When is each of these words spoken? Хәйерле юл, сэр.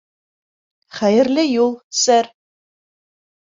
Хәйерле 0.99 1.45
юл, 1.49 1.71
сэр. 2.01 2.33